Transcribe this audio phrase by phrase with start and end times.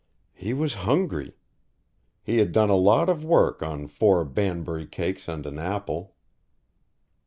[0.33, 1.35] He was hungry.
[2.23, 6.15] He had done a lot of work on four Banbury cakes and an apple.